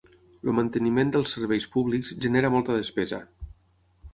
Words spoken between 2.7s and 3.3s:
despesa.